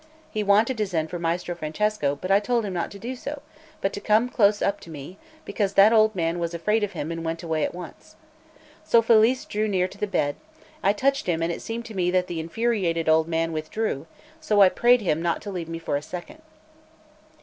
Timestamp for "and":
7.11-7.23, 11.43-11.51